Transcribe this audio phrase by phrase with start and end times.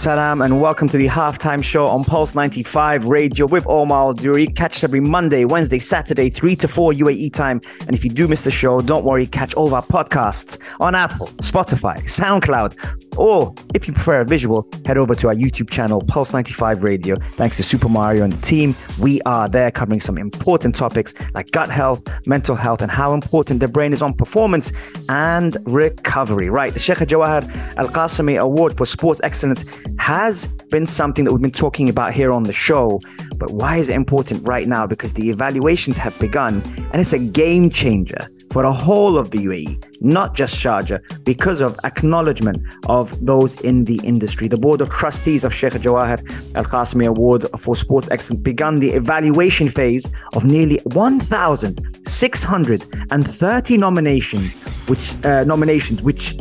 [0.00, 4.46] Salam and welcome to the halftime show on Pulse 95 Radio with Omar Duri.
[4.46, 7.60] Catch us every Monday, Wednesday, Saturday, 3 to 4 UAE time.
[7.80, 10.94] And if you do miss the show, don't worry, catch all of our podcasts on
[10.94, 16.00] Apple, Spotify, SoundCloud, or if you prefer a visual, head over to our YouTube channel,
[16.00, 17.16] Pulse 95 Radio.
[17.32, 21.50] Thanks to Super Mario and the team, we are there covering some important topics like
[21.50, 24.72] gut health, mental health, and how important the brain is on performance
[25.08, 26.50] and recovery.
[26.50, 29.64] Right, the Sheikh Jawaher Al Qasimi Award for Sports Excellence
[29.98, 33.00] has been something that we've been talking about here on the show.
[33.36, 34.86] But why is it important right now?
[34.86, 39.38] Because the evaluations have begun and it's a game changer for the whole of the
[39.38, 44.48] UAE, not just Sharjah, because of acknowledgement of those in the industry.
[44.48, 46.18] The Board of Trustees of Sheikh Jawaher
[46.56, 54.52] Al Qasimi Award for Sports Excellence began the evaluation phase of nearly 1,630 nominations,
[54.88, 56.34] which uh, nominations, which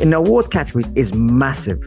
[0.00, 1.80] in award categories is massive.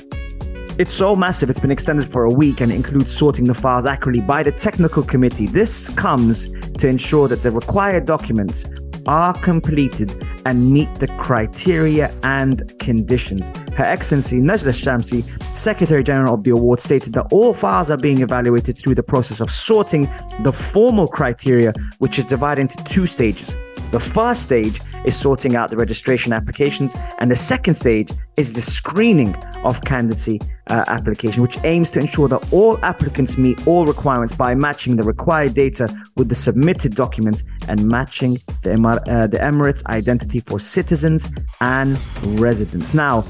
[0.80, 4.24] It's so massive, it's been extended for a week and includes sorting the files accurately
[4.24, 5.46] by the technical committee.
[5.46, 8.66] This comes to ensure that the required documents
[9.08, 13.50] are completed and meet the criteria and conditions.
[13.76, 15.24] Her Excellency Najla Shamsi,
[15.58, 19.40] Secretary General of the award, stated that all files are being evaluated through the process
[19.40, 20.10] of sorting
[20.44, 23.56] the formal criteria, which is divided into two stages.
[23.92, 28.62] The first stage is sorting out the registration applications, and the second stage is the
[28.62, 34.34] screening of candidacy uh, application, which aims to ensure that all applicants meet all requirements
[34.34, 39.38] by matching the required data with the submitted documents and matching the, Emir- uh, the
[39.38, 41.28] Emirates identity for citizens
[41.60, 42.00] and
[42.40, 42.94] residents.
[42.94, 43.26] Now,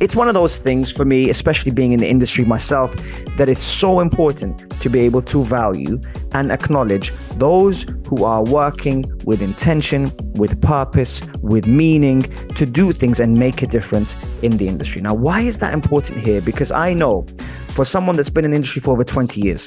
[0.00, 2.94] it's one of those things for me, especially being in the industry myself,
[3.36, 6.00] that it's so important to be able to value
[6.32, 12.22] and acknowledge those who are working with intention, with purpose, with meaning
[12.56, 15.00] to do things and make a difference in the industry.
[15.00, 16.40] Now, why is that important here?
[16.40, 17.26] Because I know
[17.68, 19.66] for someone that's been in the industry for over 20 years,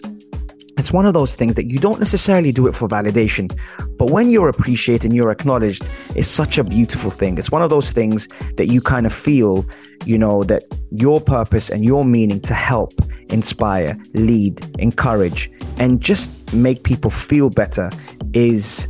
[0.80, 3.56] it's one of those things that you don't necessarily do it for validation,
[3.98, 7.38] but when you're appreciated and you're acknowledged, it's such a beautiful thing.
[7.38, 9.66] It's one of those things that you kind of feel,
[10.06, 12.94] you know, that your purpose and your meaning to help,
[13.30, 17.90] inspire, lead, encourage, and just make people feel better
[18.34, 18.88] is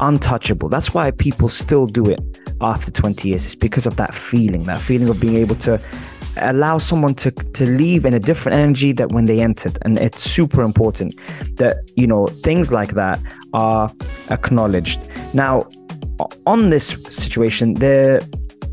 [0.00, 0.68] untouchable.
[0.68, 2.20] That's why people still do it
[2.60, 3.46] after 20 years.
[3.46, 5.80] It's because of that feeling, that feeling of being able to
[6.36, 9.78] allow someone to to leave in a different energy that when they entered.
[9.82, 11.14] And it's super important
[11.56, 13.20] that you know things like that
[13.52, 13.92] are
[14.30, 15.00] acknowledged.
[15.34, 15.68] Now
[16.46, 18.20] on this situation there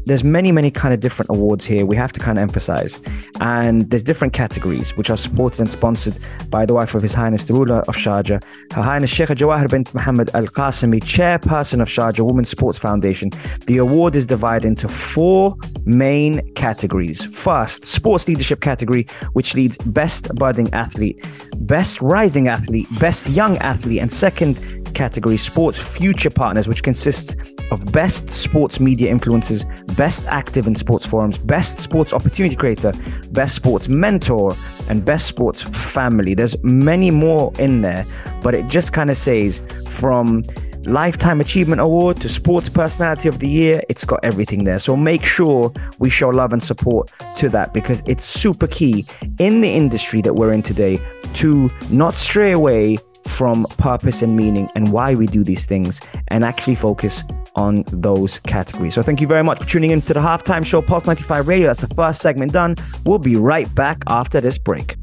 [0.07, 3.01] there's many many kind of different awards here we have to kind of emphasize.
[3.41, 6.17] And there's different categories which are supported and sponsored
[6.49, 8.41] by the wife of his highness the ruler of sharjah
[8.71, 13.29] her highness sheikh jawaher bint muhammad al qasimi chairperson of sharjah women's sports foundation.
[13.65, 17.25] The award is divided into four main categories.
[17.25, 21.17] First sports leadership category which leads best budding athlete
[21.61, 24.01] best rising athlete best young athlete.
[24.01, 24.55] And second
[24.93, 27.35] category sports future partners which consists
[27.71, 32.93] of best sports media influencers, best active in sports forums, best sports opportunity creator,
[33.31, 34.55] best sports mentor,
[34.89, 36.33] and best sports family.
[36.33, 38.05] There's many more in there,
[38.41, 40.43] but it just kind of says from
[40.87, 44.79] Lifetime Achievement Award to Sports Personality of the Year, it's got everything there.
[44.79, 49.05] So make sure we show love and support to that because it's super key
[49.37, 50.99] in the industry that we're in today
[51.35, 56.45] to not stray away from purpose and meaning and why we do these things and
[56.45, 57.25] actually focus
[57.57, 58.93] on those categories.
[58.93, 61.67] So thank you very much for tuning in to the halftime show, Pulse 95 Radio.
[61.67, 62.75] That's the first segment done.
[63.05, 64.95] We'll be right back after this break.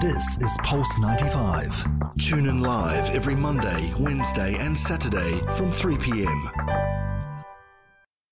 [0.00, 1.84] This is Pulse 95.
[2.18, 6.85] Tune in live every Monday, Wednesday, and Saturday from 3 p.m.